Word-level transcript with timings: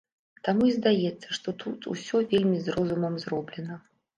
Таму 0.47 0.63
і 0.69 0.71
здаецца, 0.77 1.27
што 1.39 1.53
тут 1.65 1.79
усё 1.93 2.25
вельмі 2.35 2.57
з 2.65 2.79
розумам 2.79 3.21
зроблена. 3.27 3.83